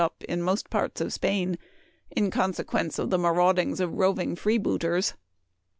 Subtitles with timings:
[0.01, 1.59] 207 up in most parts of Spain
[2.09, 5.13] in consequence of the maraudings of roving freebooters.